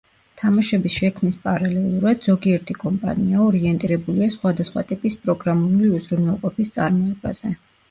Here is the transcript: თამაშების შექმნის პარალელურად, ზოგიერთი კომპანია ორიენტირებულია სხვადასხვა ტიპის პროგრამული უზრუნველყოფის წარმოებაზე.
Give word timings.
თამაშების 0.41 0.93
შექმნის 1.01 1.35
პარალელურად, 1.43 2.23
ზოგიერთი 2.29 2.77
კომპანია 2.85 3.45
ორიენტირებულია 3.49 4.31
სხვადასხვა 4.39 4.87
ტიპის 4.95 5.21
პროგრამული 5.29 5.93
უზრუნველყოფის 6.01 6.77
წარმოებაზე. 6.81 7.57